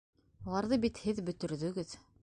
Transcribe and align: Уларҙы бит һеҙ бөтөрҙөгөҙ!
Уларҙы 0.47 0.79
бит 0.87 1.03
һеҙ 1.05 1.23
бөтөрҙөгөҙ! 1.29 1.99